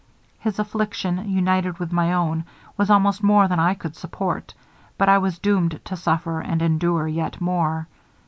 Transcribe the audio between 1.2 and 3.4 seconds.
united with my own, was almost